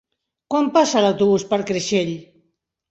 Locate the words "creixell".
1.71-2.15